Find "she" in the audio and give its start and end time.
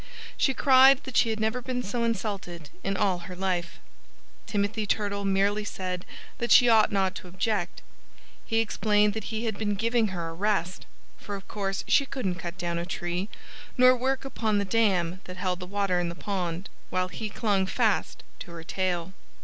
0.35-0.55, 1.15-1.29, 6.49-6.67, 11.87-12.07